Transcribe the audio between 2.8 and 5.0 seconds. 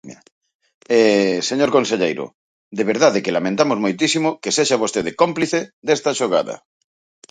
verdade que lamentamos moitísimo que sexa